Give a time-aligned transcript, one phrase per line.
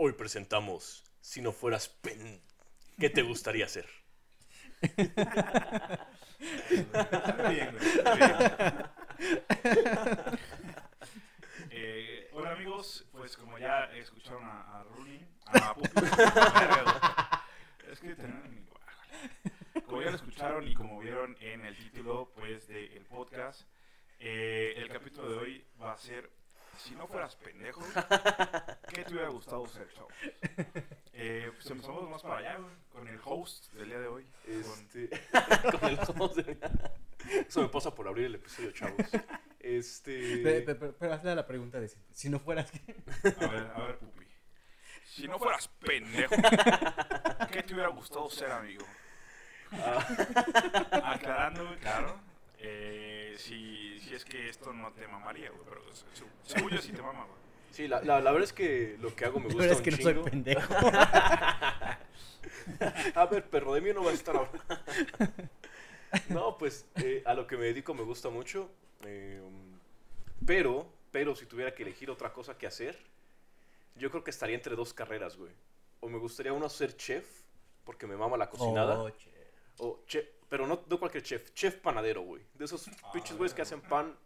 [0.00, 2.40] Hoy presentamos Si no fueras pen.
[3.00, 3.84] ¿Qué te gustaría hacer?
[4.80, 6.06] Está
[7.50, 7.76] bien,
[8.14, 8.36] bien.
[12.32, 14.84] Hola amigos, pues como ya escucharon a, a
[15.46, 15.90] a Pupi,
[17.90, 18.46] es que tenemos
[19.84, 23.62] Como ya lo escucharon y como vieron en el título pues del podcast,
[24.20, 26.30] eh, el capítulo de hoy va a ser
[26.78, 27.80] si no fueras pendejo,
[28.94, 30.08] ¿qué te hubiera gustado ser, chavo?
[31.20, 34.24] Eh, pues empezamos más para allá, güey, con el host del día de hoy.
[34.44, 35.10] con- Este.
[35.80, 36.58] con el host de-
[37.48, 38.94] Eso me pasa por abrir el episodio, chavos.
[39.58, 40.38] Este.
[40.44, 42.70] Pero, pero, pero- pero hazle la pregunta de si, si no fueras.
[43.40, 44.26] A ver, a ver, Pupi.
[45.06, 46.36] Si no fueras pendejo,
[47.50, 48.86] ¿qué te hubiera gustado ser, amigo?
[49.72, 50.06] Ah,
[51.14, 52.20] Aclarando, claro.
[52.58, 56.04] Eh, si, si es que esto no te mamaría, güey, pero se-
[56.54, 57.38] según yo sí te mama, güey.
[57.70, 59.78] sí, la, la, la verdad es que lo que hago me La gusta verdad es
[59.78, 60.24] un que no soy chingo.
[60.24, 60.74] pendejo.
[63.14, 64.50] A ver, perro, de mí no va a estar ahora.
[66.30, 68.70] No, pues eh, a lo que me dedico me gusta mucho.
[69.04, 69.42] eh,
[70.46, 72.98] pero, pero si tuviera que elegir otra cosa que hacer,
[73.94, 75.52] yo creo que estaría entre dos carreras, güey.
[76.00, 77.28] O me gustaría uno ser chef,
[77.84, 78.98] porque me mama la cocinada.
[79.02, 79.30] Oh, che.
[79.80, 82.42] O chef, pero no, no cualquier chef, chef panadero, güey.
[82.54, 84.16] De esos pinches güeyes que hacen pan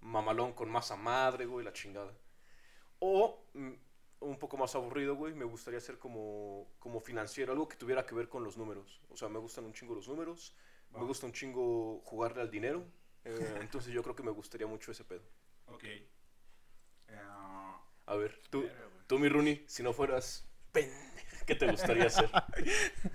[0.00, 2.12] mamalón con masa madre, güey, la chingada.
[2.98, 3.72] O mm,
[4.20, 8.14] un poco más aburrido, güey, me gustaría ser como, como financiero, algo que tuviera que
[8.14, 9.00] ver con los números.
[9.10, 10.54] O sea, me gustan un chingo los números,
[10.96, 11.04] me Va.
[11.04, 12.84] gusta un chingo jugarle al dinero.
[13.24, 15.22] eh, entonces yo creo que me gustaría mucho ese pedo.
[15.66, 15.84] Ok.
[15.84, 16.04] Eh,
[18.06, 18.64] A ver, tú,
[19.06, 20.90] tú mi Rooney, si no fueras pen,
[21.46, 22.30] ¿qué te gustaría hacer?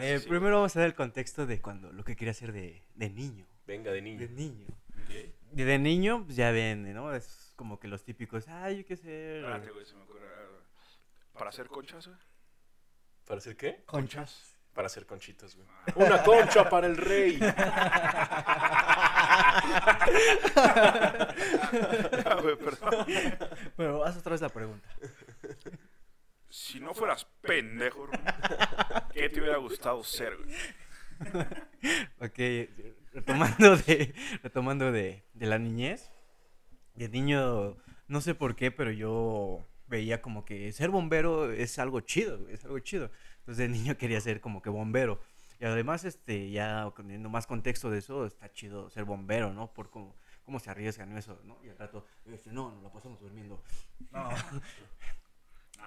[0.00, 2.82] Eh, Sí, primero vamos a ver el contexto de cuando lo que quería hacer de,
[2.94, 3.46] de niño.
[3.66, 4.28] Venga, de De niño.
[4.34, 4.66] niño.
[5.04, 5.10] Ok.
[5.52, 7.14] De, de niño, pues ya ven, ¿no?
[7.14, 9.38] Es como que los típicos, ay, yo qué sé.
[9.40, 10.20] Espérate, güey, se me ocurre.
[11.34, 12.18] ¿Para hacer conchas, güey?
[13.26, 13.82] ¿Para hacer qué?
[13.86, 14.56] Conchas.
[14.74, 15.68] Para hacer conchitas, güey.
[15.96, 17.38] Una concha para el rey.
[22.24, 23.06] Ah, güey, perdón.
[23.76, 24.88] Pero haz otra vez la pregunta.
[26.52, 28.06] Si no fueras pendejo,
[29.14, 30.54] ¿qué te hubiera gustado ser, güey?
[32.20, 32.68] Ok,
[33.14, 36.10] retomando de, retomando de, de la niñez.
[36.94, 42.00] De niño, no sé por qué, pero yo veía como que ser bombero es algo
[42.00, 43.10] chido, es algo chido.
[43.38, 45.22] Entonces de niño quería ser como que bombero.
[45.58, 49.72] Y además, este, ya teniendo más contexto de eso, está chido ser bombero, ¿no?
[49.72, 50.14] Por cómo,
[50.44, 51.56] cómo se arriesgan eso, ¿no?
[51.64, 53.64] Y al rato, este, no, nos la pasamos durmiendo.
[54.10, 54.28] No.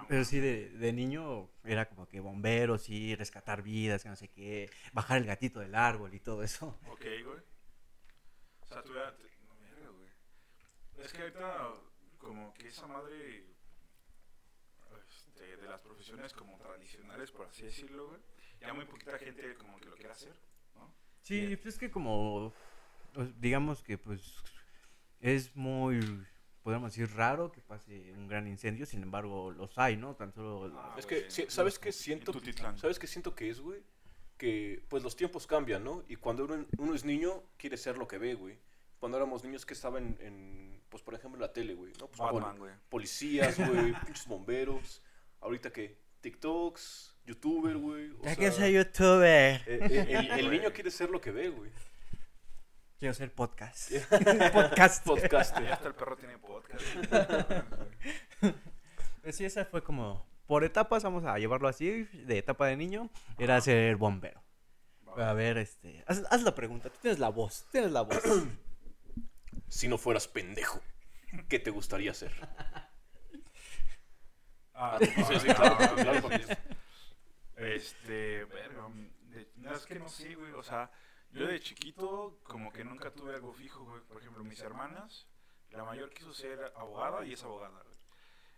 [0.07, 4.27] Pero sí, de, de niño era como que bombero, sí, rescatar vidas, que no sé
[4.29, 6.77] qué, bajar el gatito del árbol y todo eso.
[6.89, 7.39] Ok, güey.
[8.61, 9.11] O sea, tú ya...
[9.47, 10.09] No, verga, güey.
[11.05, 11.73] Es que ahorita,
[12.17, 13.45] como que esa madre...
[15.09, 18.21] Este, de las profesiones como tradicionales, por así decirlo, güey.
[18.61, 20.33] Ya muy poquita gente como que lo quiere hacer,
[20.75, 20.93] ¿no?
[21.21, 22.53] Sí, pues es que como,
[23.37, 24.37] digamos que pues
[25.19, 25.99] es muy,
[26.65, 30.15] podríamos decir, raro que pase un gran incendio, sin embargo los hay, ¿no?
[30.15, 30.73] Tan solo...
[30.75, 32.33] Ah, Es que, en- ¿sabes qué siento?
[32.75, 33.83] ¿Sabes qué siento que es, güey?
[34.37, 36.03] Que, pues, los tiempos cambian, ¿no?
[36.07, 38.57] Y cuando uno, uno es niño, quiere ser lo que ve, güey.
[38.99, 42.07] Cuando éramos niños que estaban en, en, pues, por ejemplo, en la tele, güey, ¿no?
[42.07, 42.73] Pues, Batman, güey.
[42.89, 45.03] policías, güey, pinches bomberos.
[45.41, 45.99] Ahorita, ¿qué?
[46.21, 48.09] TikToks, youtuber, güey.
[48.09, 49.61] o Ya sea, que soy youtuber.
[49.67, 51.69] eh, eh, el, el niño quiere ser lo que ve, güey.
[52.99, 53.91] Quiero ser podcast.
[54.53, 55.05] podcast.
[55.05, 55.63] Podcaster.
[55.63, 56.83] Ya hasta el perro tiene podcast.
[59.21, 63.09] Pues sí, esa fue como, por etapas, vamos a llevarlo así, de etapa de niño,
[63.39, 64.39] era ser bombero.
[65.17, 68.21] A ver, este, haz, haz la pregunta, tú tienes la voz, tienes la voz.
[69.67, 70.79] Si no fueras pendejo,
[71.49, 72.31] ¿qué te gustaría hacer?
[74.75, 75.07] Ah, Sí,
[75.39, 76.57] sí, claro, claro, porque es-
[77.55, 78.83] Este, verga,
[79.31, 80.91] de- no, es que no sé, güey, o sea,
[81.35, 84.01] yo de chiquito como que nunca tuve algo fijo, güey.
[84.03, 85.27] Por ejemplo, mis hermanas,
[85.71, 87.97] la mayor quiso ser abogada y es abogada, güey.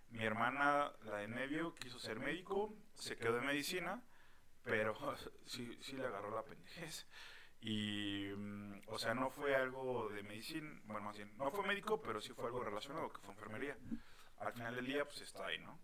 [0.10, 4.02] Mi hermana, la de medio, quiso ser médico, se quedó en medicina,
[4.64, 4.96] pero
[5.46, 7.08] sí, sí le agarró la pendejez.
[7.60, 12.00] Y, mm, o sea, no fue algo de medicina, bueno, más bien, no fue médico,
[12.02, 13.76] pero sí fue algo relacionado, que fue enfermería.
[14.38, 15.80] Al final del día, pues está ahí, ¿no?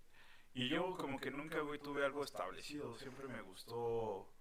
[0.54, 2.96] Y yo como que nunca, güey, tuve algo establecido.
[3.00, 4.32] Siempre me gustó,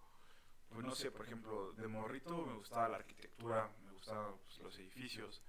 [0.72, 4.78] pues no sé, por ejemplo, de morrito me gustaba la arquitectura, me gustaban pues, los
[4.78, 5.42] edificios,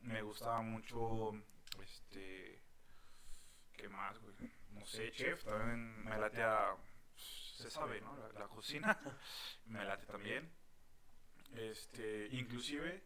[0.00, 1.32] me gustaba mucho,
[1.82, 2.62] este,
[3.72, 4.34] ¿qué más, güey?
[4.70, 6.76] No sé, chef, también me late a,
[7.16, 8.16] se sabe, ¿no?
[8.16, 8.98] La, la cocina,
[9.66, 10.50] me late también.
[11.54, 13.02] Este, inclusive,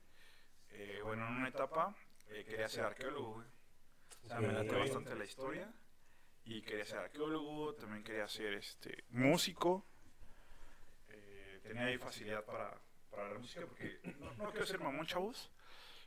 [0.71, 1.97] eh, bueno, en una etapa
[2.29, 3.47] eh, quería ser arqueólogo, güey.
[4.23, 5.73] O sea, me late bastante la historia.
[6.45, 9.87] Y quería ser arqueólogo, también quería ser este, músico.
[11.65, 12.79] Tenía ahí facilidad para,
[13.11, 15.51] para la música porque no, no quiero ser mamón, chavos.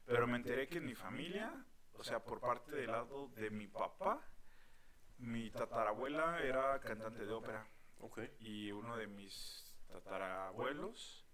[0.05, 1.51] Pero me enteré que en mi familia,
[1.93, 4.21] o sea, por parte del lado de mi papá,
[5.17, 7.67] mi tatarabuela era cantante de ópera
[7.99, 8.19] Ok.
[8.39, 11.25] y uno de mis tatarabuelos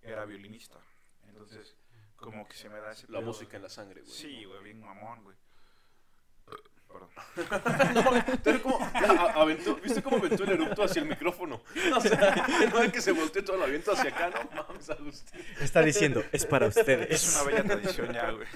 [0.00, 0.80] era violinista.
[1.24, 1.76] Entonces,
[2.14, 4.12] como que se me da ese La pedo, música en la sangre, güey.
[4.12, 5.36] Sí, güey, bien mamón, güey.
[6.88, 7.08] Perdón.
[8.28, 11.62] Entonces, como, a- aventó- ¿Viste cómo aventó el eructo hacia el micrófono?
[11.94, 15.40] O sea, no es que se volteó todo el viento hacia acá, no mames, Agustín.
[15.60, 17.10] Está diciendo, es para ustedes.
[17.10, 18.46] Es una bella tradición ya, güey.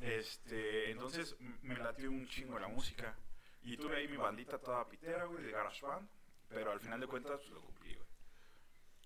[0.00, 3.14] Este, entonces me latió un chingo la música.
[3.64, 6.08] Y tuve ahí mi bandita toda pitera, güey, de Garage Band.
[6.48, 8.06] Pero al final de cuentas pues, lo cumplí, güey.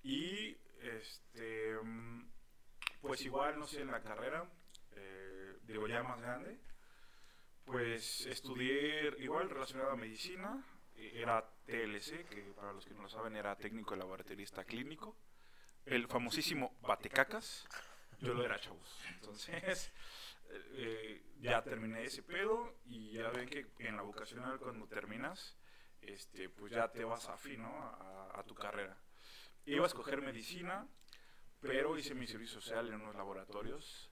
[0.02, 2.28] Y, este, mm,
[3.02, 4.44] pues igual, no sé, en la carrera,
[4.92, 5.25] eh,
[5.66, 6.58] digo ya más grande,
[7.64, 10.64] pues estudié igual relacionado a medicina.
[10.94, 15.16] eh, Era TLC, que para los que no lo saben era técnico laboratorista clínico
[15.84, 17.66] el famosísimo Batecacas.
[18.20, 18.98] Yo lo era, chavos.
[19.14, 19.92] Entonces,
[20.74, 25.56] eh, ya terminé ese pedo y ya ven que en la vocacional cuando terminas,
[26.00, 27.68] este, pues ya te vas afín, ¿no?
[27.82, 28.96] A, a tu carrera.
[29.64, 30.88] Iba a escoger medicina,
[31.60, 34.05] pero hice mi servicio social en unos laboratorios.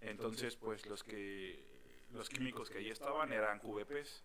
[0.00, 1.64] Entonces, pues los que
[2.12, 4.22] los químicos que ahí estaban eran QVPs.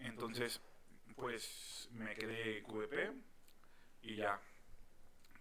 [0.00, 0.60] Entonces,
[1.16, 3.12] pues me quedé QVP
[4.02, 4.40] y ya,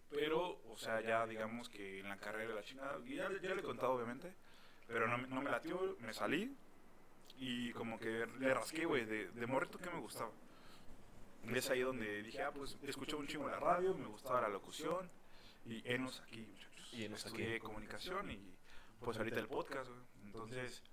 [0.09, 3.61] pero, o sea, ya digamos que en la carrera de la chingada, ya, ya le
[3.61, 4.33] he contado obviamente,
[4.87, 6.55] pero no, me- no me latió, me salí
[7.37, 10.31] y como que le rasqué, güey, de, de morrito que me gustaba.
[11.43, 14.49] Y es ahí donde dije, ah, pues escuché un chingo la radio, me gustaba la
[14.49, 15.09] locución
[15.65, 16.89] y enos aquí, muchachos.
[16.93, 17.59] Y enos Estudié aquí.
[17.61, 18.53] comunicación y
[19.01, 20.01] pues ahorita el podcast, güey.
[20.23, 20.83] Entonces,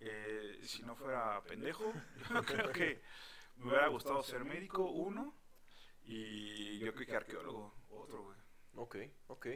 [0.00, 1.92] eh, si no fuera pendejo,
[2.34, 3.02] yo creo que
[3.56, 5.34] me hubiera gustado ser médico, uno,
[6.04, 8.36] y yo creo que arqueólogo, otro, güey.
[8.74, 8.96] Ok,
[9.28, 9.46] ok.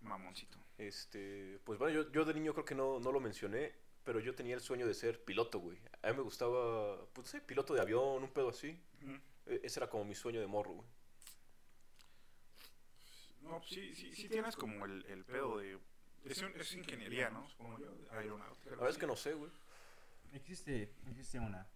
[0.00, 0.58] Mamoncito.
[0.76, 3.72] Este, pues bueno, yo, yo de niño creo que no, no lo mencioné,
[4.02, 5.78] pero yo tenía el sueño de ser piloto, güey.
[6.02, 8.78] A mí me gustaba, pues sí, piloto de avión, un pedo así.
[9.46, 10.88] E- Ese era como mi sueño de morro, güey.
[13.42, 15.78] No, sí, sí, sí tienes como el, el pedo de...
[16.24, 17.48] Es, un- es ingeniería, ¿no?
[17.48, 18.70] Supongo yo, aeronáutica.
[18.70, 19.50] La verdad es que no sé, güey.
[20.32, 21.66] Existe, existe una.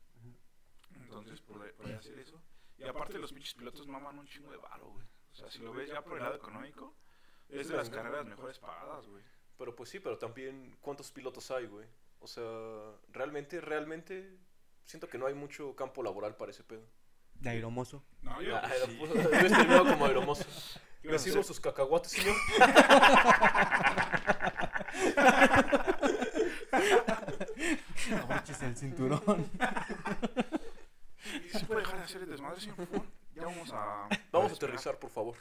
[0.95, 2.41] Entonces, podría, hacer eso.
[2.79, 5.05] Y aparte los pinches pilotos maman un chingo de varo, güey.
[5.33, 6.95] O sea, si lo ves ya por el lado económico,
[7.49, 9.23] es de las carreras mejores pagadas, güey.
[9.57, 11.87] Pero pues sí, pero también, ¿cuántos pilotos hay, güey?
[12.21, 12.43] O sea,
[13.13, 14.39] realmente, realmente,
[14.85, 16.85] siento que no hay mucho campo laboral para ese pedo.
[17.35, 18.03] De aeromozo.
[18.23, 18.73] No, yo Ah, sí.
[18.73, 20.45] aeropuerto- Yo estoy terminado como aeromozo.
[21.03, 22.37] ¿Qué ¿Le sirvo sus cacahuates, señor?
[28.23, 29.51] Abroches el cinturón.
[31.45, 32.77] ¿Y ¿Se puede dejar de hacer el desmadre, señor?
[32.77, 33.07] Por favor?
[33.35, 34.09] Ya vamos a...
[34.33, 35.37] Vamos a aterrizar, por favor.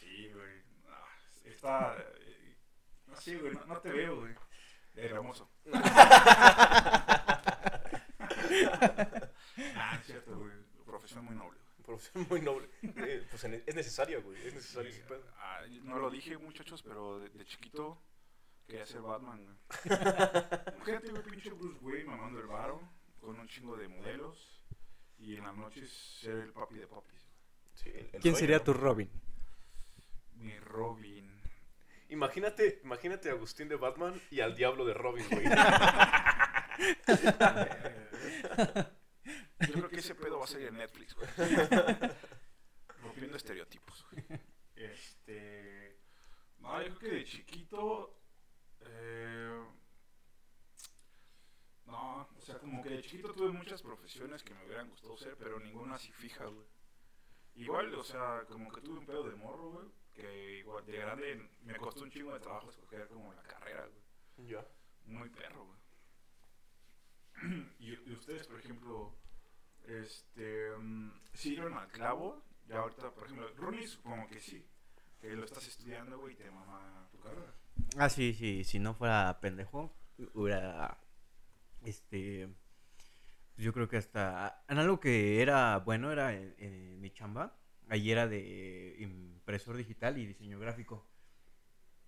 [0.00, 0.62] Sí, güey.
[0.88, 1.06] Ah,
[1.44, 1.96] está...
[1.98, 2.56] eh,
[3.06, 3.52] No sé, güey.
[3.54, 4.34] No, no te veo, güey.
[4.94, 5.48] De hermoso.
[9.76, 10.52] ah, es cierto, güey.
[10.84, 11.51] Profesión muy noble,
[12.28, 12.68] muy noble.
[12.82, 14.38] Eh, pues es necesaria, güey.
[14.46, 15.24] Es necesario ese pedo.
[15.38, 18.00] Ah, no lo dije, muchachos, pero de, de chiquito
[18.66, 19.56] quería ser Batman, güey.
[20.76, 22.80] Imagínate, güey, pinche Bruce Wayne mamando el varo
[23.20, 24.62] con un chingo de modelos
[25.18, 25.90] y en las noches
[26.20, 27.28] ser el papi de papis.
[27.74, 28.64] Sí, el- el ¿Quién sería ¿no?
[28.64, 29.10] tu Robin?
[30.34, 31.30] Mi Robin.
[32.08, 35.44] Imagínate, imagínate a Agustín de Batman y al diablo de Robin, güey.
[39.60, 41.28] Yo creo que ese pedo va a salir en Netflix, güey.
[43.02, 44.24] Rompiendo estereotipos, güey.
[44.74, 45.98] Este.
[46.58, 48.18] No, yo creo que de chiquito.
[48.80, 49.62] eh,
[51.86, 55.36] no, o sea, como que de chiquito tuve muchas profesiones que me hubieran gustado ser,
[55.36, 56.66] pero ninguna así fija, güey.
[57.54, 59.86] Igual, o sea, como que tuve un pedo de morro, güey.
[60.14, 64.48] Que igual de grande me costó un chingo de trabajo escoger como la carrera, güey.
[64.48, 64.66] Ya.
[65.06, 65.78] Muy perro, güey.
[67.78, 69.14] y, y ustedes, por ejemplo,
[69.86, 72.42] este, mm, sirven al clavo.
[72.66, 74.66] Ya ahorita, por ejemplo, Ronnie supongo que sí.
[75.20, 77.54] Que lo estás estudiando, güey, y te mama tu carrera.
[77.96, 79.94] Ah, sí, sí, si no fuera pendejo,
[80.34, 80.98] hubiera,
[81.84, 82.48] este,
[83.62, 87.56] yo creo que hasta, en algo que era bueno era en, en mi chamba,
[87.88, 91.06] ahí era de impresor digital y diseño gráfico.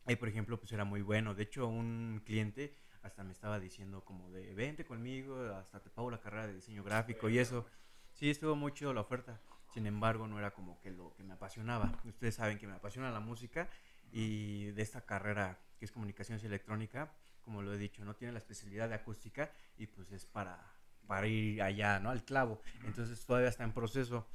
[0.06, 1.34] Ahí, por ejemplo, pues era muy bueno.
[1.34, 6.10] De hecho, un cliente hasta me estaba diciendo como de, vente conmigo, hasta te pago
[6.10, 7.66] la carrera de diseño gráfico y eso.
[8.12, 9.40] Sí, estuvo muy chido la oferta.
[9.72, 12.00] Sin embargo, no era como que lo que me apasionaba.
[12.04, 13.68] Ustedes saben que me apasiona la música
[14.10, 18.38] y de esta carrera que es comunicaciones electrónica, como lo he dicho, no tiene la
[18.38, 20.73] especialidad de acústica y pues es para,
[21.06, 22.10] para ir allá, ¿no?
[22.10, 22.60] Al clavo.
[22.84, 24.26] Entonces todavía está en proceso.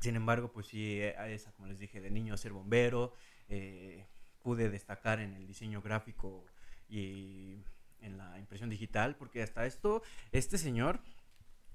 [0.00, 3.14] Sin embargo, pues sí, eh, esa, como les dije, de niño ser bombero,
[3.48, 4.06] eh,
[4.42, 6.44] pude destacar en el diseño gráfico
[6.88, 7.58] y
[8.00, 11.00] en la impresión digital, porque hasta esto, este señor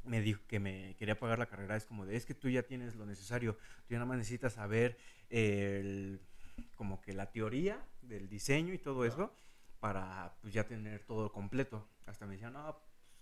[0.03, 2.63] me dijo que me quería pagar la carrera, es como de, es que tú ya
[2.63, 4.97] tienes lo necesario, tú ya nada más necesitas saber
[5.29, 6.21] el,
[6.75, 9.33] como que la teoría del diseño y todo eso
[9.79, 11.87] para pues ya tener todo completo.
[12.05, 12.79] Hasta me decían, no,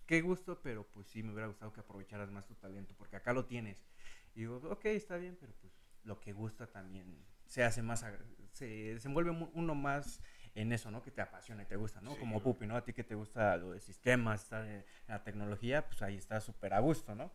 [0.10, 3.32] qué gusto, pero pues sí me hubiera gustado que aprovecharas más tu talento, porque acá
[3.32, 3.86] lo tienes.
[4.34, 5.72] Y digo, ok, está bien, pero pues
[6.04, 8.04] lo que gusta también se hace más,
[8.52, 10.20] se desenvuelve uno más
[10.56, 11.04] en eso, ¿no?
[11.04, 12.14] Que te apasiona y te gusta, ¿no?
[12.14, 12.42] Sí, Como.
[12.42, 12.76] Pupi, ¿no?
[12.76, 16.42] A ti que te gusta lo de sistemas, estar en la tecnología, pues ahí está
[16.42, 17.32] súper a gusto, ¿no?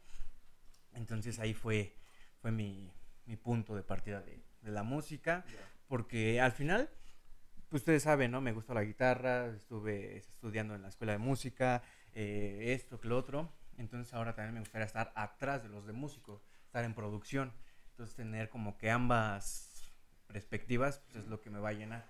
[0.94, 1.94] Entonces ahí fue,
[2.40, 2.92] fue mi,
[3.26, 5.44] mi punto de partida de, de la música,
[5.86, 6.90] porque al final,
[7.68, 8.40] pues ustedes saben, ¿no?
[8.40, 13.18] Me gusta la guitarra, estuve estudiando en la escuela de música, eh, esto, que lo
[13.18, 17.52] otro, entonces ahora también me gustaría estar atrás de los de músicos, estar en producción,
[17.90, 19.92] entonces tener como que ambas
[20.26, 22.04] perspectivas, pues es lo que me va a llenar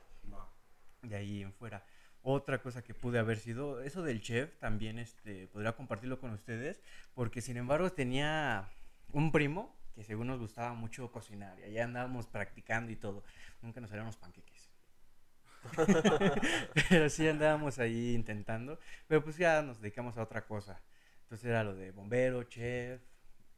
[1.02, 1.84] de ahí en fuera.
[2.23, 6.80] Otra cosa que pude haber sido, eso del chef también este, podría compartirlo con ustedes,
[7.14, 8.70] porque sin embargo tenía
[9.12, 13.25] un primo que según nos gustaba mucho cocinar y allá andábamos practicando y todo.
[13.62, 14.53] Nunca nos salían los panqueques.
[16.88, 20.80] pero sí andábamos ahí intentando, pero pues ya nos dedicamos a otra cosa.
[21.23, 23.00] Entonces era lo de bombero, chef,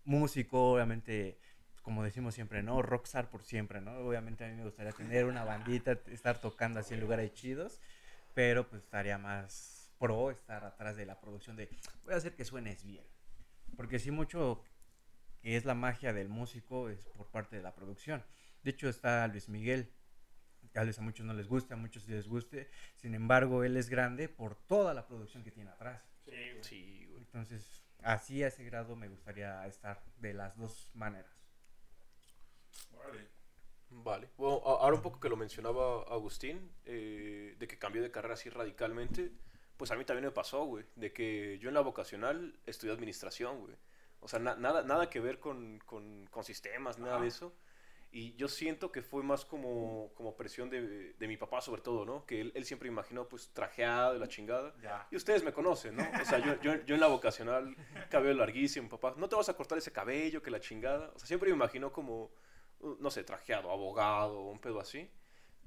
[0.05, 1.39] músico, obviamente,
[1.83, 2.81] como decimos siempre, ¿no?
[2.83, 3.93] Rockstar por siempre, ¿no?
[3.99, 7.81] Obviamente a mí me gustaría tener una bandita, estar tocando así en lugares chidos,
[8.35, 11.69] pero pues estaría más pro estar atrás de la producción de,
[12.05, 13.05] voy a hacer que suenes bien.
[13.77, 14.63] Porque sí mucho
[15.41, 18.25] que es la magia del músico es por parte de la producción.
[18.63, 19.93] De hecho está Luis Miguel,
[20.77, 23.79] tal vez a muchos no les guste, a muchos sí les guste, sin embargo él
[23.79, 26.03] es grande por toda la producción que tiene atrás.
[26.27, 26.65] Sí, güey.
[26.65, 27.17] Sí, güey.
[27.23, 31.33] Entonces, así a ese grado me gustaría estar de las dos maneras.
[32.95, 33.27] Órale.
[33.89, 34.29] Vale.
[34.37, 38.51] Bueno, ahora un poco que lo mencionaba Agustín, eh, de que cambió de carrera así
[38.51, 39.33] radicalmente,
[39.79, 43.61] pues a mí también me pasó, güey, de que yo en la vocacional estudié administración,
[43.61, 43.77] güey.
[44.21, 47.23] O sea, na- nada, nada que ver con, con, con sistemas, nada Ajá.
[47.23, 47.55] de eso.
[48.13, 52.07] Y yo siento que fue más como, como presión de, de mi papá, sobre todo,
[52.07, 52.25] ¿no?
[52.25, 54.75] Que él, él siempre imaginó, pues, trajeado y la chingada.
[54.81, 55.07] Ya.
[55.11, 56.03] Y ustedes me conocen, ¿no?
[56.23, 57.77] O sea, yo, yo, yo en la vocacional,
[58.09, 61.11] cabello larguísimo, papá, no te vas a cortar ese cabello, que la chingada.
[61.15, 62.31] O sea, siempre me imaginó como,
[62.81, 65.11] uh, no sé, trajeado, abogado, un pedo así.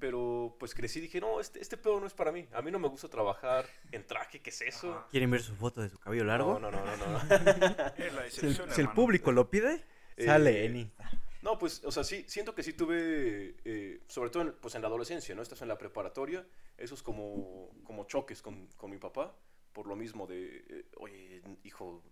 [0.00, 2.48] Pero pues crecí y dije, no, este, este pedo no es para mí.
[2.54, 4.92] A mí no me gusta trabajar en traje, ¿qué es eso?
[4.92, 5.06] Ajá.
[5.10, 6.58] ¿Quieren ver su foto de su cabello largo?
[6.58, 7.06] No, no, no, no.
[7.06, 7.18] no.
[7.98, 9.84] Es la Si el, si el público lo pide,
[10.16, 11.10] Eh, sale en Insta.
[11.42, 14.82] No, pues, o sea, sí, siento que sí tuve, eh, sobre todo en, pues en
[14.82, 15.40] la adolescencia, ¿no?
[15.40, 19.34] Estás en la preparatoria, esos como, como choques con, con mi papá,
[19.72, 22.02] por lo mismo de, eh, oye, hijo,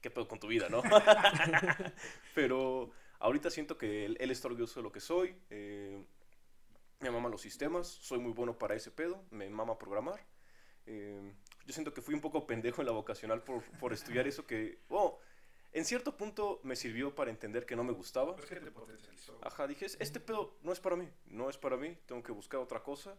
[0.00, 0.82] ¿qué pedo con tu vida, no?
[2.34, 2.90] Pero
[3.20, 6.04] ahorita siento que él, él está orgulloso de lo que soy, eh,
[6.98, 10.26] me mama los sistemas, soy muy bueno para ese pedo, me mama programar.
[10.86, 14.80] Yo siento que fui un poco pendejo en la vocacional por, por estudiar eso que,
[14.88, 15.18] bueno,
[15.74, 18.34] en cierto punto me sirvió para entender que no me gustaba.
[18.38, 19.38] Es que te potencializó.
[19.42, 22.32] Ajá, dije, "Es- este pedo no es para mí, no es para mí, tengo que
[22.32, 23.16] buscar otra cosa.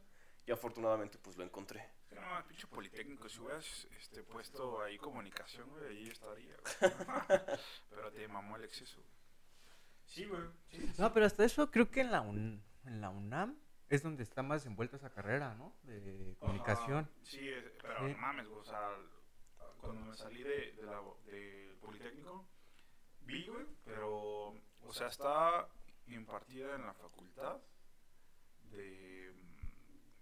[0.48, 1.90] Y afortunadamente, pues lo encontré.
[2.12, 6.56] No mames, pinche politécnico, si hubieras este, puesto ahí comunicación, güey, ahí estaría.
[7.90, 9.02] Pero te mamó el exceso.
[10.06, 10.42] Sí, güey.
[10.70, 13.58] Sí, sí, No, pero hasta eso creo que en la, UN en la UNAM
[13.90, 15.74] es donde está más envuelta esa carrera, ¿no?
[15.84, 17.06] De comunicación.
[17.06, 18.14] Ajá, sí, es- pero Sí.
[18.14, 18.92] no mames, güey, o sea,
[19.86, 22.48] cuando me salí de, de la, del Politécnico,
[23.22, 24.48] vi, güey, pero,
[24.84, 25.68] o sea, está
[26.08, 27.62] impartida en la facultad
[28.72, 29.34] de,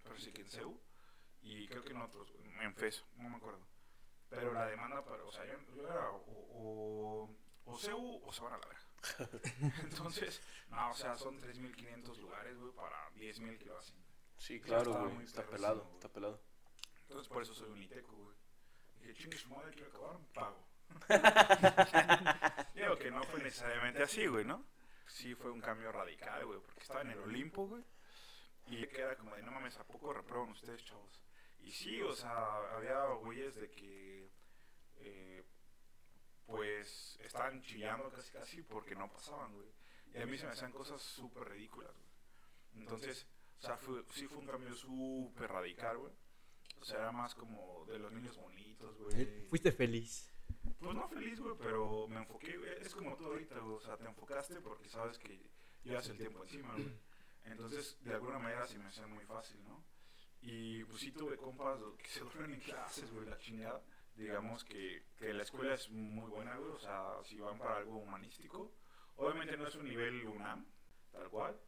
[0.02, 0.80] pero sí que en CEU,
[1.42, 3.66] y creo que en otros, en FES, no me acuerdo.
[4.28, 7.30] Pero la demanda, para, o sea, yo, yo era o, o,
[7.64, 9.40] o CEU o se van a la verga.
[9.82, 10.40] Entonces,
[10.70, 13.96] no, o sea, son 3.500 lugares, güey, para 10.000 que lo hacen.
[14.38, 16.40] Sí, claro, güey, está pelado, está pelado.
[17.02, 18.36] Entonces por eso soy un iteco, güey.
[19.04, 20.64] Dije, chingue su madre, quiero acabar, pago.
[22.74, 24.64] Digo que no fue necesariamente así, güey, ¿no?
[25.06, 27.84] Sí fue un cambio radical, güey, porque estaba en el Olimpo, güey.
[28.68, 31.22] Y queda como de, no mames, ¿a poco reprueban ustedes, chavos?
[31.60, 34.30] Y sí, o sea, había güeyes de que,
[34.96, 35.44] eh,
[36.46, 39.68] pues, estaban chillando casi casi porque no pasaban, güey.
[40.14, 42.82] Y a mí se me hacían cosas súper ridículas, güey.
[42.82, 43.26] Entonces,
[43.58, 46.12] o sea, fue, sí fue un cambio súper radical, güey.
[46.84, 49.46] O sea, era más como de los niños bonitos, güey.
[49.48, 50.30] Fuiste feliz.
[50.78, 52.72] Pues no feliz, güey, pero me enfoqué, güey.
[52.78, 53.76] Es como tú ahorita, güey.
[53.76, 55.40] O sea, te enfocaste porque sabes que
[55.82, 56.92] llevas el tiempo encima, güey.
[57.44, 59.82] Entonces, de alguna manera se me hacía muy fácil, ¿no?
[60.42, 63.82] Y pues sí tuve compas que se duermen en clases, güey, la chingada.
[64.14, 66.72] Digamos que, que la escuela es muy buena, güey.
[66.72, 68.74] O sea, si van para algo humanístico.
[69.16, 70.66] Obviamente no es un nivel UNAM,
[71.12, 71.58] tal cual.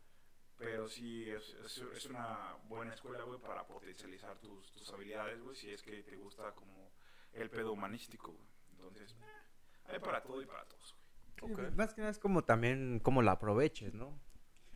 [0.59, 5.55] Pero sí es, es, es una buena escuela, güey, para potencializar tus, tus habilidades, güey.
[5.55, 6.91] Si es que te gusta como
[7.35, 8.47] el pedo humanístico, güey.
[8.73, 10.97] Entonces, eh, hay para todo y para todos,
[11.41, 11.71] güey.
[11.73, 14.19] Más que nada es como también como la aproveches, ¿no?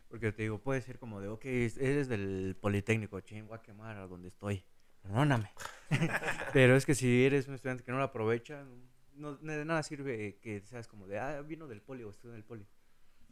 [0.07, 3.61] Porque te digo, puede ser como de, ok, es- eres del Politécnico, ching, voy a
[3.61, 4.63] quemar a donde estoy.
[5.01, 5.51] Perdóname.
[6.53, 8.63] Pero es que si eres un estudiante que no lo aprovecha,
[9.13, 12.37] no, de nada sirve que seas como de, ah, vino del poli o estudio en
[12.37, 12.67] el poli.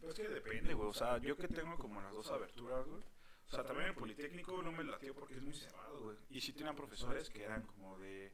[0.00, 0.88] Pero es que depende, güey.
[0.88, 3.02] O sea, yo que tengo como las dos aberturas, güey.
[3.46, 6.16] O sea, también el Politécnico no me latió porque es muy cerrado, güey.
[6.30, 8.32] Y sí tenían profesores que eran como de...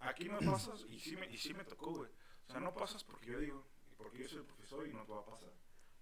[0.00, 2.10] Aquí no pasas y sí me, y sí me tocó, güey.
[2.48, 3.64] O sea, no pasas porque yo digo,
[3.96, 5.52] porque yo soy el profesor y no te va a pasar.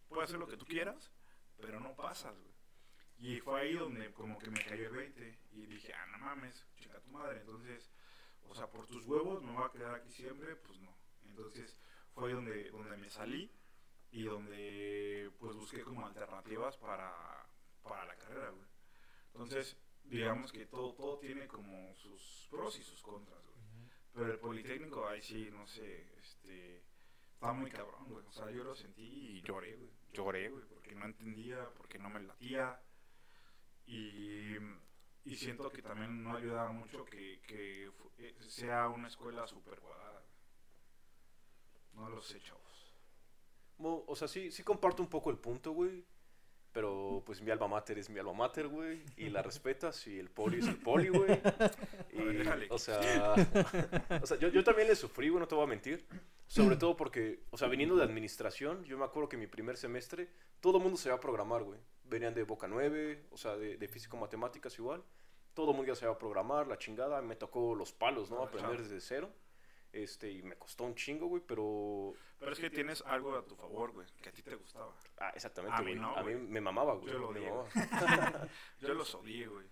[0.09, 1.13] Puedes hacer lo que tú quieras,
[1.59, 2.55] pero no pasas, güey.
[3.19, 6.65] Y fue ahí donde como que me cayó el 20 y dije, ah, no mames,
[6.77, 7.41] chica tu madre.
[7.41, 7.91] Entonces,
[8.49, 10.97] o sea, por tus huevos me voy a quedar aquí siempre, pues no.
[11.27, 11.79] Entonces,
[12.15, 13.53] fue ahí donde, donde me salí
[14.11, 17.13] y donde pues busqué como alternativas para,
[17.83, 18.53] para la carrera.
[19.33, 23.43] Entonces, digamos que todo, todo tiene como sus pros y sus contras.
[24.13, 26.83] Pero el Politécnico, ahí sí, no sé, este,
[27.35, 28.25] está muy cabrón.
[28.27, 29.79] O sea, yo lo sentí y lloré.
[30.13, 32.81] Lloré, porque no entendía, porque no me latía.
[33.85, 34.57] Y,
[35.25, 40.25] y siento que también no ayudaba mucho que, que eh, sea una escuela súper cuadrada.
[41.93, 42.66] No lo sé, chavos.
[43.79, 46.05] O sea, sí, sí comparto un poco el punto, güey.
[46.73, 49.03] Pero pues mi alma mater es mi alma mater, güey.
[49.17, 51.41] Y la respetas y el poli es el poli, güey.
[52.13, 53.01] Y, o sea,
[54.23, 56.07] o sea yo, yo también le sufrí, güey, no te voy a mentir.
[56.47, 60.29] Sobre todo porque, o sea, viniendo de administración, yo me acuerdo que mi primer semestre
[60.61, 61.81] todo el mundo se iba a programar, güey.
[62.05, 65.03] Venían de Boca 9, o sea, de, de físico-matemáticas igual.
[65.55, 67.23] Todo el mundo ya se iba a programar, la chingada.
[67.23, 68.43] Me tocó los palos, ¿no?
[68.43, 69.31] Ah, Aprender desde cero.
[69.97, 72.13] Este, y me costó un chingo, güey, pero...
[72.39, 74.95] Pero es que tienes algo a tu favor, güey, que a ti te gustaba.
[75.17, 77.13] Ah, exactamente, A mí no, a mí me mamaba, güey.
[77.13, 77.51] Yo lo odié.
[78.81, 79.67] Yo los odié, güey.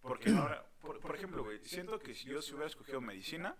[0.00, 3.56] Porque era, por, por ejemplo, güey, siento que si yo si hubiera escogido medicina,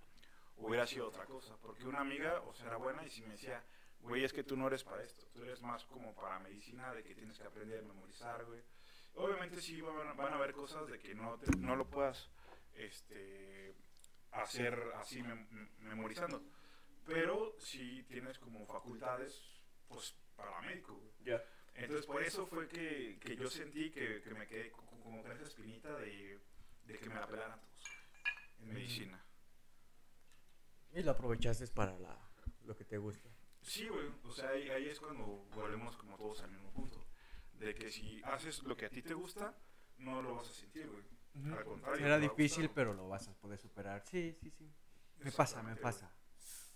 [0.57, 1.57] hubiera sido otra cosa.
[1.61, 3.63] Porque una amiga, o sea, era buena y si me decía,
[4.01, 7.03] güey, es que tú no eres para esto, tú eres más como para medicina, de
[7.03, 8.63] que tienes que aprender a memorizar, güey.
[9.17, 12.31] Obviamente sí van, van a haber cosas de que no, te- no lo puedas
[12.77, 13.75] este,
[14.33, 16.43] hacer así mem- memorizando.
[17.07, 19.41] Pero sí tienes como facultades,
[19.89, 21.01] pues, para médico.
[21.21, 21.43] Ya.
[21.75, 25.33] Entonces, por eso fue que, que yo sentí que, que me quedé co- como con
[25.33, 26.39] esa espinita de,
[26.85, 27.85] de que me la pelaran todos
[28.61, 29.25] en medicina.
[30.93, 32.19] Y lo aprovechaste para la,
[32.65, 33.29] lo que te gusta.
[33.63, 34.07] Sí, güey.
[34.25, 37.07] O sea, ahí, ahí es cuando volvemos como todos al mismo punto.
[37.53, 39.57] De que si haces lo que a ti te gusta,
[39.99, 41.03] no lo vas a sentir, güey.
[41.47, 41.99] Al contrario.
[41.99, 44.03] Será te va a difícil, pero lo vas a poder superar.
[44.07, 44.71] Sí, sí, sí.
[45.21, 46.11] Me pasa, me pasa.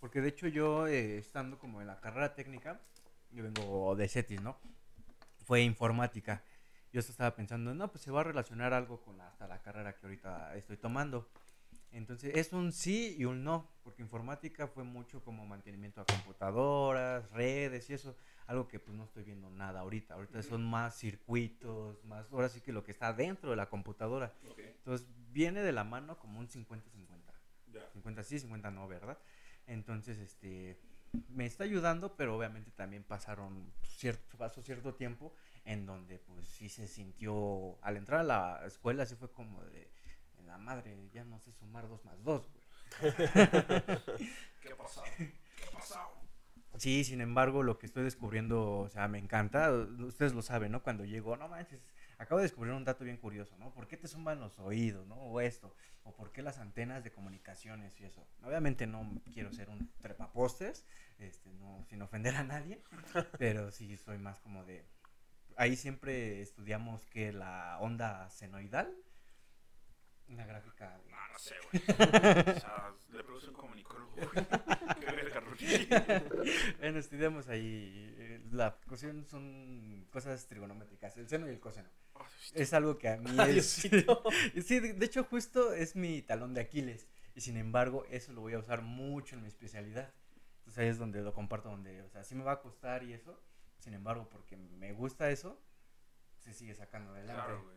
[0.00, 2.80] Porque de hecho yo, eh, estando como en la carrera técnica,
[3.30, 4.58] yo vengo de CETIS, ¿no?
[5.44, 6.42] Fue informática.
[6.92, 10.06] Yo estaba pensando, no, pues se va a relacionar algo con hasta la carrera que
[10.06, 11.30] ahorita estoy tomando.
[11.92, 17.30] Entonces es un sí y un no, porque informática fue mucho como mantenimiento a computadoras,
[17.32, 20.14] redes y eso, algo que pues no estoy viendo nada ahorita.
[20.14, 24.34] Ahorita son más circuitos, más, ahora sí que lo que está dentro de la computadora.
[24.56, 27.32] Entonces viene de la mano como un 50-50.
[27.72, 27.88] ya.
[27.92, 29.18] 50 sí, 50 no, ¿verdad?
[29.66, 30.78] Entonces, este,
[31.28, 36.68] me está ayudando, pero obviamente también pasaron cierto, pasó cierto tiempo en donde pues sí
[36.68, 40.01] se sintió, al entrar a la escuela sí fue como de, "En
[40.46, 42.62] la madre, ya no sé sumar dos más dos, güey.
[44.60, 45.06] ¿Qué ha pasado?
[45.16, 45.42] ¿Qué?
[46.78, 49.70] Sí, sin embargo, lo que estoy descubriendo, o sea, me encanta.
[49.70, 50.82] Ustedes lo saben, ¿no?
[50.82, 51.80] Cuando llego, no manches,
[52.18, 53.72] acabo de descubrir un dato bien curioso, ¿no?
[53.72, 55.16] ¿Por qué te zumban los oídos, ¿no?
[55.16, 55.74] O esto,
[56.04, 58.26] o por qué las antenas de comunicaciones y eso.
[58.42, 60.86] Obviamente no quiero ser un trepapostes,
[61.18, 62.82] este, no, sin ofender a nadie,
[63.38, 64.84] pero sí soy más como de...
[65.56, 68.96] Ahí siempre estudiamos que la onda senoidal,
[70.32, 71.00] una gráfica...
[71.10, 71.82] No, no sé, güey.
[72.56, 74.28] O sea, le produce un comunicólogo, güey.
[75.00, 75.42] Qué verga.
[76.78, 78.14] Bueno, estudiamos ahí.
[78.18, 81.88] eh, La cuestión son cosas trigonométricas, el seno y el coseno.
[82.14, 83.66] Ay, Es algo que a mí Ay, es...
[83.66, 83.88] Sí,
[84.80, 87.08] de de hecho justo es mi talón de Aquiles.
[87.34, 90.12] Y sin embargo, eso lo voy a usar mucho en mi especialidad.
[90.58, 93.12] Entonces ahí es donde lo comparto, donde, o sea, sí me va a costar y
[93.14, 93.42] eso.
[93.78, 95.60] Sin embargo, porque me gusta eso,
[96.38, 97.42] se sigue sacando adelante.
[97.42, 97.76] Claro, güey.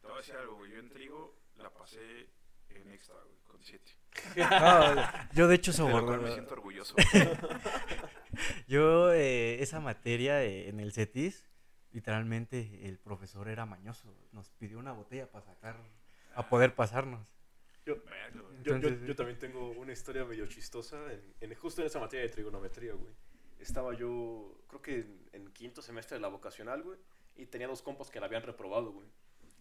[0.00, 0.72] Te voy a decir algo, güey.
[0.72, 2.28] Yo en trigo la pasé
[2.70, 3.92] en extra, güey, con 7.
[4.36, 4.94] No,
[5.34, 6.32] yo de hecho cual me soborno.
[6.32, 6.94] siento orgulloso.
[8.66, 11.48] Yo, eh, esa materia eh, en el CETIS,
[11.92, 14.14] literalmente el profesor era mañoso.
[14.32, 15.76] Nos pidió una botella para sacar
[16.34, 17.32] a poder pasarnos.
[17.86, 17.96] Yo,
[18.62, 22.24] yo, yo- yo también tengo una historia medio chistosa, en, en- justo en esa materia
[22.26, 23.14] de trigonometría, güey.
[23.58, 26.98] Estaba yo, creo que en, en quinto semestre de la vocacional, güey,
[27.36, 29.08] y tenía dos compas que la habían reprobado, güey.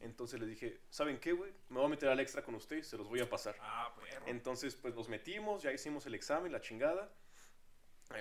[0.06, 1.52] Entonces les dije, ¿saben qué, güey?
[1.70, 3.56] Me voy a meter al extra con ustedes, se los voy a pasar.
[3.60, 4.24] Ah, perro.
[4.28, 7.12] Entonces, pues nos metimos, ya hicimos el examen, la chingada.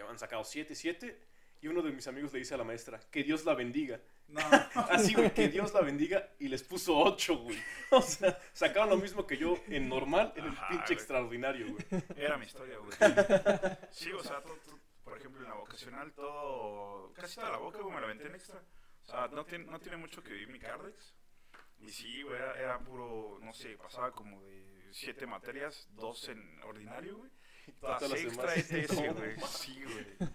[0.08, 1.20] Han sacado 7, 7.
[1.60, 4.00] Y uno de mis amigos le dice a la maestra, que Dios la bendiga.
[4.28, 4.40] No,
[4.90, 6.30] Así, güey, que Dios la bendiga.
[6.38, 7.58] Y les puso 8, güey.
[7.90, 10.92] O sea, sacaron lo mismo que yo en normal, en el pinche güey.
[10.94, 12.02] extraordinario, güey.
[12.16, 12.92] era mi historia, güey.
[13.90, 17.12] Sí, o sea, todo- todo- por ejemplo, en la vocacional, todo.
[17.12, 18.62] Casi toda la boca, güey, me la aventé en extra.
[19.02, 21.14] O sea, no tiene, no tiene mucho que vivir mi Cardex.
[21.86, 26.62] Y sí, güey, era, era puro, no sé, pasaba como de siete materias, dos en
[26.62, 27.30] ordinario, güey.
[27.80, 28.54] Todas Todas las extra.
[28.80, 29.36] ETS, güey.
[29.46, 30.30] Sí, güey.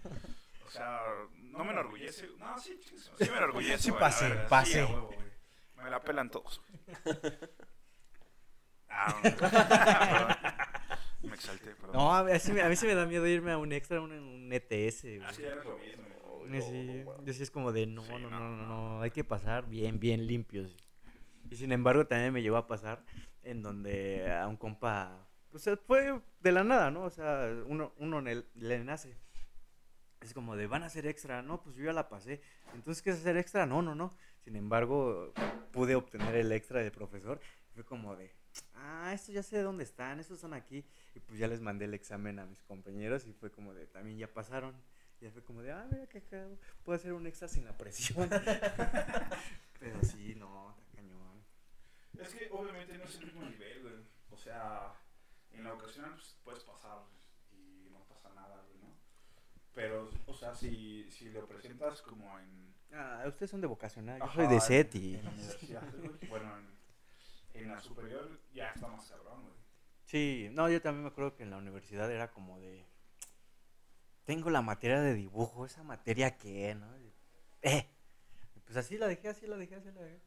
[0.66, 1.00] O sea,
[1.36, 2.28] no me enorgullece.
[2.38, 2.94] No, sí, sí
[3.30, 3.78] me enorgullece.
[3.82, 5.18] Sí güey, pasé, verdad, sí, güey.
[5.76, 6.60] Me la pelan todos,
[7.04, 7.24] güey.
[8.92, 9.14] Ah,
[11.22, 11.28] no.
[11.28, 11.92] Me exalté, perdón.
[11.94, 14.52] No, a mí, a mí sí me da miedo irme a un extra, un, un
[14.52, 15.20] ETS, güey.
[15.24, 16.04] Ah, sí, ya no es lo mismo.
[16.38, 16.60] güey.
[16.60, 18.66] Sí, yo es como de no, Sí, no, no, no, no, no.
[18.66, 20.76] no, hay que pasar bien, bien limpios.
[21.50, 23.04] Y sin embargo también me llegó a pasar
[23.42, 27.04] en donde a un compa, pues fue de la nada, ¿no?
[27.04, 29.16] O sea, uno, uno le, le nace.
[30.20, 32.40] Es como de, van a hacer extra, no, pues yo ya la pasé.
[32.74, 33.66] Entonces, ¿qué es hacer extra?
[33.66, 34.12] No, no, no.
[34.44, 35.32] Sin embargo,
[35.72, 37.40] pude obtener el extra del profesor.
[37.74, 38.30] Fue como de,
[38.74, 40.84] ah, esto ya sé de dónde están, estos están aquí.
[41.14, 44.18] Y pues ya les mandé el examen a mis compañeros y fue como de, también
[44.18, 44.74] ya pasaron.
[45.20, 48.28] Ya fue como de, ah, mira cagado, puedo hacer un extra sin la presión.
[49.80, 50.76] Pero sí, no.
[52.18, 53.94] Es que obviamente no es el mismo nivel, güey.
[54.30, 54.92] O sea,
[55.52, 56.98] en la ocasión pues, puedes pasar
[57.52, 58.94] y no pasa nada, güey, ¿no?
[59.74, 62.74] Pero, o sea, si, si lo presentas como en...
[62.92, 65.14] Ah, ustedes son de vocacional, yo Ajá, soy de en- SET y...
[65.14, 66.28] En la universidad, güey.
[66.28, 69.54] Bueno, en, en la superior ya está más cabrón, güey.
[70.04, 72.84] Sí, no, yo también me acuerdo que en la universidad era como de...
[74.24, 76.86] Tengo la materia de dibujo, esa materia que, ¿no?
[77.62, 77.86] Eh.
[78.56, 80.20] Y Pues así la dejé, así la dejé, así la dejé.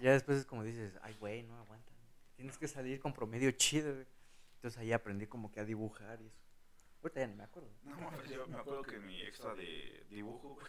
[0.00, 1.92] Ya después es como dices, ay, güey, no aguanta.
[2.36, 4.06] Tienes que salir con promedio chido, güey.
[4.56, 6.48] Entonces ahí aprendí como que a dibujar y eso.
[7.00, 7.70] Ahorita ya ni me acuerdo.
[7.84, 10.66] No, mames, yo me acuerdo que mi extra de dibujo, güey.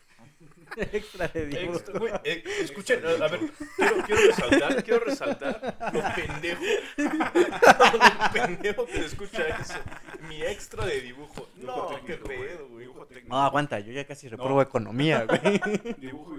[0.94, 1.78] Extra de dibujo.
[1.78, 3.40] Extra, güey, eh, escuchen, a a ver,
[3.76, 6.64] quiero, quiero resaltar, quiero resaltar lo pendejo,
[6.98, 9.80] lo pendejo que se escucha eso.
[10.28, 11.48] Mi extra de dibujo.
[11.56, 12.86] Dibujo No, qué pedo, güey.
[12.86, 13.30] Dibujo técnico.
[13.36, 15.60] No, aguanta, yo ya casi reprobo economía, güey.
[15.98, 16.36] Dibujo.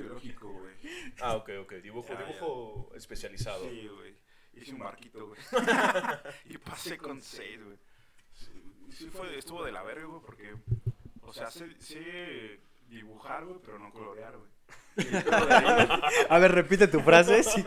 [1.20, 2.26] Ah, ok, ok, dibujo, Ya, ya.
[2.26, 3.68] dibujo especializado.
[3.68, 4.14] Sí, güey.
[4.54, 5.40] Hice un barquito, güey.
[6.46, 7.78] y pasé con 6, güey.
[8.34, 10.54] Sí, sí fue, estuvo de la verga, güey, porque,
[11.22, 14.50] o sea, sé, sé dibujar, güey, pero no colorear, güey.
[16.28, 17.42] A ver, repite tu frase.
[17.44, 17.64] sí.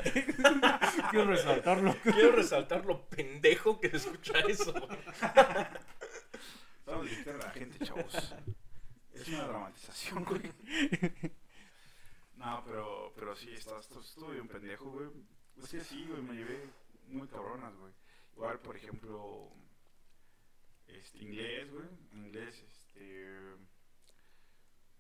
[1.09, 1.95] Quiero resaltarlo.
[2.03, 4.73] Quiero resaltar lo pendejo que se escucha eso.
[4.73, 4.97] güey.
[6.79, 8.35] Estamos divirtiendo a la gente, chavos.
[9.13, 10.51] Es una dramatización, güey.
[12.43, 15.09] No, pero, pero sí, está, esto estuvo bien pendejo, güey.
[15.57, 16.59] Es que sí, güey, me llevé
[17.07, 17.93] muy cabronas, güey.
[18.35, 19.53] Igual, por ejemplo,
[20.87, 21.85] este, inglés, güey.
[22.11, 23.27] Inglés, este.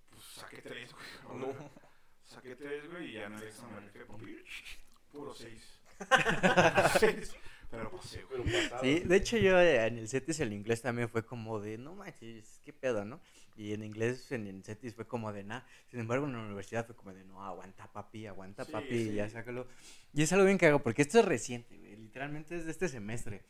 [0.09, 1.39] Pues saqué tres, güey.
[1.39, 1.71] No.
[2.23, 4.05] Saqué tres, güey, y ya no examen me rifé.
[5.11, 5.79] Puro seis.
[6.99, 7.35] Seis.
[7.69, 8.43] Pero pasé, güey.
[8.81, 11.95] Sí, de hecho yo eh, en el CETIS el inglés también fue como de, no
[11.95, 13.19] manches, qué pedo, ¿no?
[13.55, 15.65] Y en inglés en el CETIS fue como de, nada.
[15.89, 19.13] Sin embargo, en la universidad fue como de, no, aguanta papi, aguanta Sí, papi, sí.
[19.13, 19.67] ya sácalo.
[20.13, 22.87] Y es algo bien que hago, porque esto es reciente, güey, literalmente es de este
[22.87, 23.43] semestre.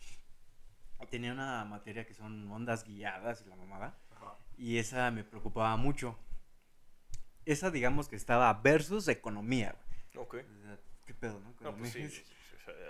[1.09, 4.35] Tenía una materia que son ondas guiadas y la mamada, Ajá.
[4.57, 6.17] y esa me preocupaba mucho.
[7.45, 9.75] Esa, digamos que estaba versus economía,
[10.13, 10.25] güey.
[10.25, 10.35] Ok.
[10.35, 11.53] O sea, ¿Qué pedo, no?
[11.59, 12.23] No, pues sí.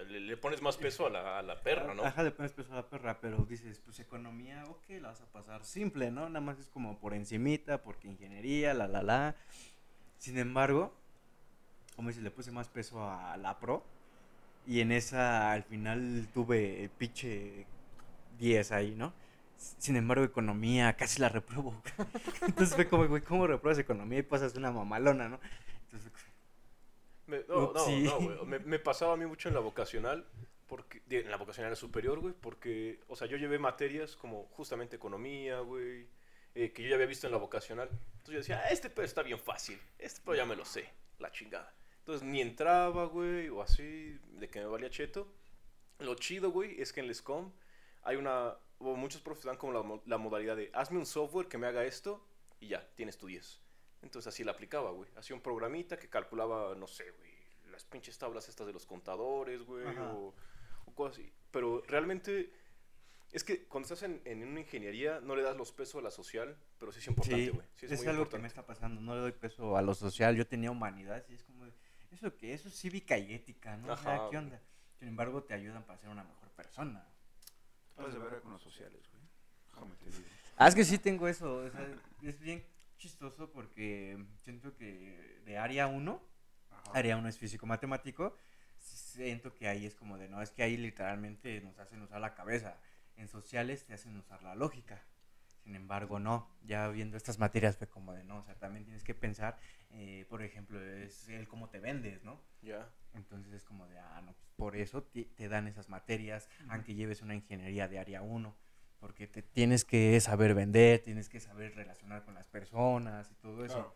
[0.08, 2.04] Le, pones más peso a la, a la perra, ¿no?
[2.04, 5.26] Ajá, le pones peso a la perra, pero dices, pues economía, ok, la vas a
[5.26, 6.28] pasar simple, ¿no?
[6.30, 9.36] Nada más es como por encimita, porque ingeniería, la, la, la.
[10.18, 10.94] Sin embargo,
[11.96, 13.84] como dices, le puse más peso a la pro.
[14.66, 17.66] Y en esa, al final, tuve piche
[18.40, 19.14] 10 ahí, ¿no?
[19.58, 21.76] Sin embargo, economía, casi la repruebo.
[22.48, 25.40] Entonces fue como, güey, ¿cómo repruebas economía y pasas una mamalona, no?
[25.86, 26.12] Entonces,
[27.28, 28.02] Me, no, no, Upsi.
[28.04, 28.46] no, güey.
[28.46, 30.26] Me, me pasaba a mí mucho en la vocacional,
[30.68, 35.60] porque, en la vocacional superior, güey, porque, o sea, yo llevé materias como justamente economía,
[35.60, 36.08] güey,
[36.56, 37.90] eh, que yo ya había visto en la vocacional.
[37.90, 40.90] Entonces yo decía, ah, este pedo está bien fácil, este pedo ya me lo sé,
[41.20, 41.74] la chingada.
[42.00, 45.28] Entonces ni entraba, güey, o así, de que me valía cheto.
[46.00, 47.52] Lo chido, güey, es que en el SCOM
[48.04, 51.48] hay una, o muchos profes dan como la, mo- la modalidad de, hazme un software
[51.48, 52.26] que me haga esto
[52.60, 53.62] y ya, tienes tu 10.
[54.04, 55.10] Entonces así la aplicaba, güey.
[55.16, 57.32] Hacía un programita que calculaba, no sé, güey,
[57.72, 60.34] las pinches tablas estas de los contadores, güey, o,
[60.86, 61.34] o cosas así.
[61.50, 62.52] Pero realmente,
[63.32, 66.12] es que cuando estás en, en una ingeniería no le das los pesos a la
[66.12, 67.68] social, pero sí es importante, Sí, güey.
[67.76, 69.02] Sí, es, muy algo que me está pasando.
[69.02, 70.36] No le doy peso a lo social.
[70.36, 71.66] Yo tenía humanidades y es como,
[72.12, 72.54] ¿eso qué?
[72.54, 73.94] Eso es cívica y ética, ¿no?
[73.94, 74.46] O sea, Ajá, ¿qué güey.
[74.46, 74.62] onda?
[75.00, 77.08] Sin embargo, te ayudan para ser una mejor persona.
[77.96, 79.24] Puedes de ver con los sociales, güey.
[79.72, 80.30] Déjame te digo.
[80.58, 81.56] Ah, es que sí tengo eso.
[81.56, 81.88] o sea,
[82.22, 82.64] es bien
[83.04, 86.22] chistoso porque siento que de área 1,
[86.72, 86.92] Ajá.
[86.94, 88.34] área 1 es físico-matemático,
[88.78, 92.34] siento que ahí es como de, no, es que ahí literalmente nos hacen usar la
[92.34, 92.80] cabeza.
[93.18, 95.04] En sociales te hacen usar la lógica.
[95.64, 96.50] Sin embargo, no.
[96.64, 99.60] Ya viendo estas materias fue como de, no, o sea, también tienes que pensar,
[99.92, 102.42] eh, por ejemplo, es el cómo te vendes, ¿no?
[102.62, 102.90] Ya.
[103.14, 106.96] Entonces es como de, ah, no, pues por eso te, te dan esas materias, aunque
[106.96, 108.56] lleves una ingeniería de área 1,
[109.04, 113.66] porque te tienes que saber vender, tienes que saber relacionar con las personas y todo
[113.66, 113.74] eso.
[113.74, 113.96] Claro.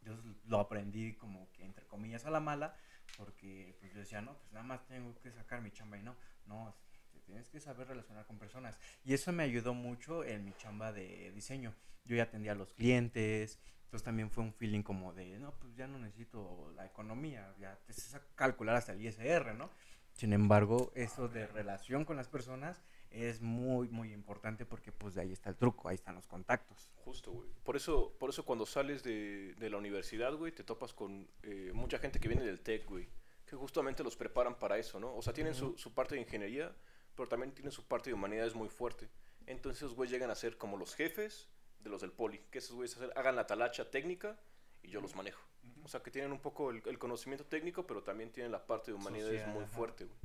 [0.00, 2.74] Yo lo aprendí como que entre comillas a la mala,
[3.18, 6.16] porque pues yo decía, no, pues nada más tengo que sacar mi chamba y no,
[6.46, 6.74] no,
[7.12, 8.78] te tienes que saber relacionar con personas.
[9.04, 11.74] Y eso me ayudó mucho en mi chamba de diseño.
[12.06, 15.76] Yo ya atendía a los clientes, entonces también fue un feeling como de, no, pues
[15.76, 19.68] ya no necesito la economía, ya te sé calcular hasta el ISR, ¿no?
[20.14, 25.22] Sin embargo, eso de relación con las personas es muy, muy importante porque pues de
[25.22, 26.90] ahí está el truco, ahí están los contactos.
[27.04, 27.48] Justo, güey.
[27.64, 31.70] Por eso, por eso cuando sales de, de la universidad, güey, te topas con eh,
[31.74, 33.08] mucha gente que viene del TEC, güey.
[33.46, 35.14] Que justamente los preparan para eso, ¿no?
[35.14, 36.74] O sea, tienen su, su parte de ingeniería,
[37.14, 39.08] pero también tienen su parte de humanidades muy fuerte.
[39.46, 42.40] Entonces esos güeyes llegan a ser como los jefes de los del poli.
[42.50, 44.36] Que esos güeyes hagan la talacha técnica
[44.82, 45.40] y yo los manejo.
[45.84, 48.90] O sea, que tienen un poco el, el conocimiento técnico, pero también tienen la parte
[48.90, 49.72] de humanidades Social, muy ajá.
[49.76, 50.18] fuerte, güey.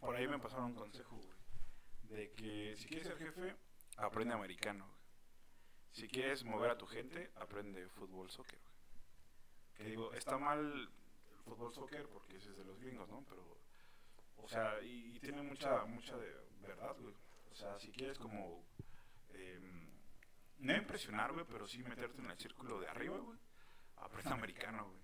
[0.00, 1.38] Por ahí me pasaron un consejo, güey.
[2.02, 3.56] De que si quieres ser jefe,
[3.96, 5.02] aprende americano, güey.
[5.92, 8.72] Si quieres mover a tu gente, aprende fútbol, soccer, güey.
[9.74, 13.24] Que digo, está mal el fútbol, soccer porque es de los gringos, ¿no?
[13.28, 13.58] Pero,
[14.36, 17.14] o sea, y, tiene mucha, mucha de verdad, güey.
[17.50, 18.64] O sea, si quieres como,
[19.34, 19.90] em,
[20.58, 23.38] no impresionar, güey, pero sí meterte en el círculo de arriba, güey,
[23.96, 25.02] aprende americano, güey.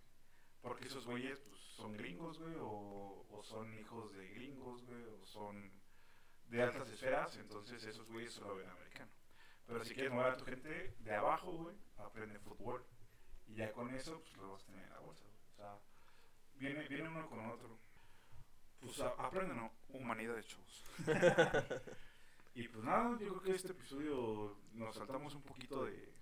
[0.63, 5.25] Porque esos güeyes pues, son gringos, güey, o, o son hijos de gringos, güey, o
[5.27, 5.71] son
[6.49, 9.13] de altas esferas, entonces esos güeyes solo ven americano.
[9.67, 12.85] Pero si quieres mover a tu gente de abajo, güey, aprende fútbol.
[13.47, 15.39] Y ya con eso, pues lo vas a tener en la bolsa, güey.
[15.53, 15.79] O sea,
[16.57, 17.79] viene, viene uno con otro.
[18.81, 19.73] Pues a- aprenden ¿no?
[19.89, 20.85] humanidades, chavos.
[22.55, 26.13] y pues nada, yo creo que este episodio nos saltamos un poquito de...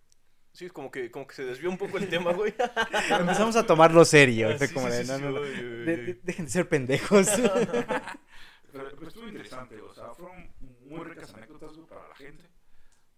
[0.57, 2.55] Sí, como que, como que se desvió un poco el tema, güey.
[3.21, 4.49] Empezamos a tomarlo serio.
[4.49, 6.03] Ah, fue sí, como sí, de, sí, no, sí, no, no, oye, oye, de- oye.
[6.15, 7.29] de- dejen de ser pendejos.
[8.73, 10.51] Pero, pero estuvo interesante, o sea, fueron
[10.85, 12.45] muy ricas anécdotas güey, para la gente,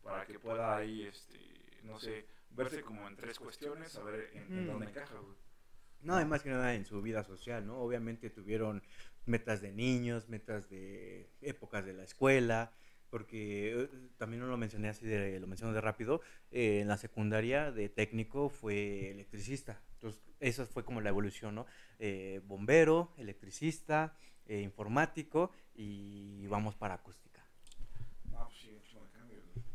[0.03, 1.39] para que pueda ahí, este,
[1.85, 4.67] no sé, verse como en tres cuestiones, a ver en, en Mm.
[4.69, 5.37] dónde encaja, güey.
[6.03, 7.79] No, y más que nada en su vida social, ¿no?
[7.79, 8.83] Obviamente tuvieron
[9.27, 12.73] metas de niños, metas de épocas de la escuela,
[13.11, 16.97] porque eh, también no lo mencioné así, de, lo menciono de rápido, eh, en la
[16.97, 19.81] secundaria de técnico fue electricista.
[19.95, 21.67] Entonces, esa fue como la evolución, ¿no?
[21.99, 24.15] Eh, bombero, electricista,
[24.47, 27.45] eh, informático y vamos para acústica.
[28.35, 28.69] Ah, pues.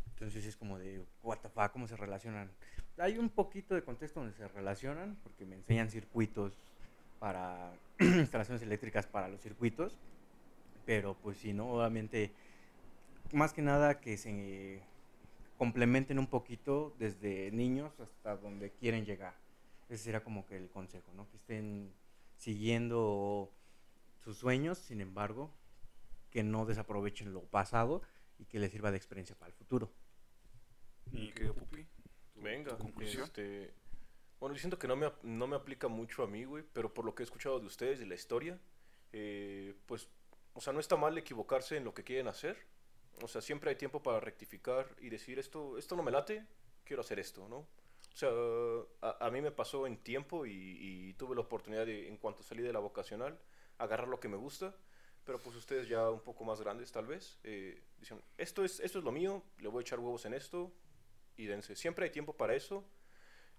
[0.07, 2.49] Entonces es como de, what the fuck, ¿cómo se relacionan?
[2.97, 6.57] Hay un poquito de contexto donde se relacionan, porque me enseñan circuitos
[7.19, 9.97] para instalaciones eléctricas para los circuitos,
[10.85, 11.69] pero pues sí, ¿no?
[11.71, 12.31] Obviamente,
[13.33, 14.81] más que nada que se
[15.57, 19.35] complementen un poquito desde niños hasta donde quieren llegar.
[19.89, 21.29] Ese sería como que el consejo, ¿no?
[21.29, 21.93] Que estén
[22.37, 23.51] siguiendo
[24.23, 25.51] sus sueños, sin embargo,
[26.31, 28.01] que no desaprovechen lo pasado
[28.39, 29.91] y que les sirva de experiencia para el futuro.
[31.11, 31.85] Mi querido Pupi,
[32.35, 33.23] Venga, conclusión.
[33.23, 33.73] este...
[34.39, 36.93] Bueno, yo siento que no me, ap- no me aplica mucho a mí, güey, pero
[36.93, 38.59] por lo que he escuchado de ustedes, de la historia,
[39.13, 40.09] eh, pues,
[40.53, 42.57] o sea, no está mal equivocarse en lo que quieren hacer.
[43.21, 46.45] O sea, siempre hay tiempo para rectificar y decir, esto, esto no me late,
[46.83, 47.57] quiero hacer esto, ¿no?
[47.57, 48.29] O sea,
[49.01, 52.43] a, a mí me pasó en tiempo y, y tuve la oportunidad de, en cuanto
[52.43, 53.39] salí de la vocacional,
[53.77, 54.75] agarrar lo que me gusta.
[55.25, 58.99] Pero pues ustedes ya un poco más grandes tal vez, eh, dicen, esto es, esto
[58.99, 60.73] es lo mío, le voy a echar huevos en esto
[61.37, 61.75] y dense.
[61.75, 62.85] Siempre hay tiempo para eso.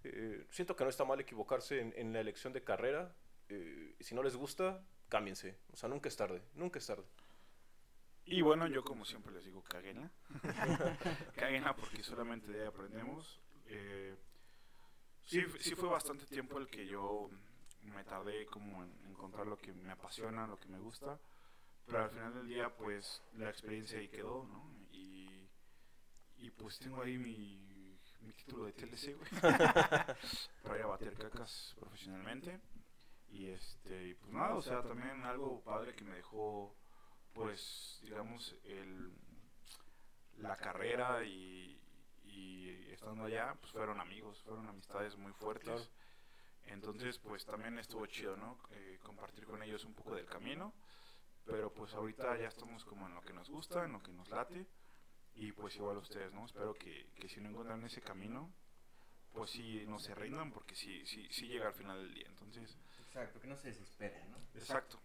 [0.02, 3.14] Eh, siento que no está mal equivocarse en, la elección de carrera.
[3.48, 5.56] eh, si no les gusta, cámbiense.
[5.72, 7.04] O sea, nunca es tarde, nunca es tarde.
[8.26, 10.10] Y bueno, yo como siempre les digo, cáguenla.
[11.37, 13.40] cáguenla porque solamente de ahí aprendemos.
[13.66, 14.16] Eh,
[15.24, 17.30] sí, sí fue bastante tiempo el que yo
[17.82, 21.20] me tardé como en encontrar lo que me apasiona, lo que me gusta.
[21.87, 24.74] Pero al final del día, pues la experiencia ahí quedó, ¿no?
[24.90, 25.48] Y,
[26.38, 29.30] y pues tengo ahí mi, mi título de TLC, güey.
[30.62, 32.60] para ir a bater cacas profesionalmente.
[33.28, 36.74] Y este, y pues nada, o sea, también algo padre que me dejó,
[37.34, 39.12] pues, digamos, el,
[40.38, 41.78] la carrera y,
[42.24, 45.64] y estando allá, pues fueron amigos, fueron amistades muy fuertes.
[45.64, 45.84] Claro.
[46.66, 48.58] Entonces, pues también estuvo chido, ¿no?
[48.70, 50.72] Eh, compartir con ellos un poco del camino.
[51.44, 54.30] Pero pues ahorita ya estamos como en lo que nos gusta, en lo que nos
[54.30, 54.66] late.
[55.34, 56.46] Y pues igual ustedes, ¿no?
[56.46, 58.50] Espero que, que si no encuentran ese camino,
[59.32, 62.28] pues sí no se rindan porque sí, sí, sí llega al final del día.
[62.28, 64.38] Entonces, Exacto, que no se desesperen, ¿no?
[64.54, 65.00] exacto.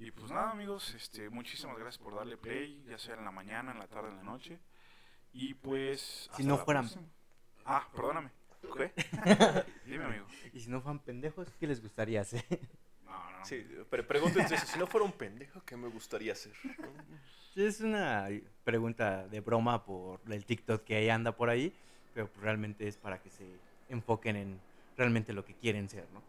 [0.00, 3.70] Y pues nada, amigos, este, muchísimas gracias por darle play, ya sea en la mañana,
[3.72, 4.58] en la tarde, en la noche.
[5.34, 6.28] Y pues.
[6.32, 7.06] hasta no la fueran- próxima.
[7.66, 8.30] Ah, perdóname.
[8.76, 8.92] ¿Qué?
[9.86, 10.26] Dime, amigo.
[10.54, 12.44] Y si no fueran pendejos, ¿qué les gustaría hacer?
[13.04, 13.44] No, no.
[13.44, 16.52] Sí, pero pregúntense si no fuera un pendejo, ¿qué me gustaría hacer?
[17.56, 18.28] Es una
[18.64, 21.74] pregunta de broma por el TikTok que ahí anda por ahí,
[22.14, 23.44] pero pues realmente es para que se
[23.88, 24.60] enfoquen en
[24.96, 26.22] realmente lo que quieren ser, ¿no?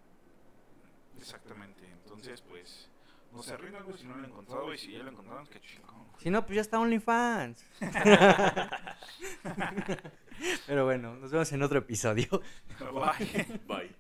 [1.20, 1.86] Exactamente.
[2.04, 2.90] Entonces, pues.
[3.32, 4.74] No se rindan, güey, si no lo han encontrado.
[4.74, 6.08] Y si ya lo encontraron, qué chingón.
[6.18, 7.66] Si no, pues ya está OnlyFans.
[10.68, 12.42] pero bueno, nos vemos en otro episodio.
[12.80, 13.60] Bye.
[13.68, 13.96] Bye.